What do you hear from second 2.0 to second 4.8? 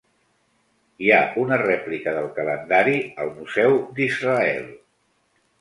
del calendari al Museu d'Israel.